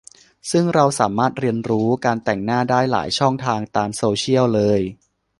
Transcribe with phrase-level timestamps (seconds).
[0.51, 4.79] ซึ่งเราสามารถเรียนรู้การแต่งหน้าได้หลายช่องทางตามโซเชียลเลย